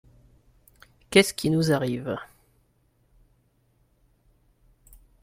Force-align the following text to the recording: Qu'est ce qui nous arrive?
Qu'est 1.11 1.21
ce 1.21 1.31
qui 1.31 1.51
nous 1.51 1.71
arrive? 1.71 2.17